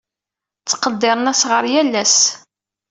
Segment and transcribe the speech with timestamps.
[0.61, 2.17] Ttqeddiren asɣar yal ass.